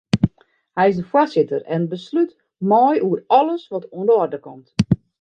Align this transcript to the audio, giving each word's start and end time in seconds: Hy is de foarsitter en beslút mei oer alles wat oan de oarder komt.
Hy 0.77 0.85
is 0.91 0.95
de 0.99 1.03
foarsitter 1.11 1.61
en 1.75 1.83
beslút 1.91 2.31
mei 2.69 2.95
oer 3.07 3.21
alles 3.39 3.63
wat 3.71 3.87
oan 3.97 4.07
de 4.09 4.13
oarder 4.21 4.41
komt. 4.47 4.67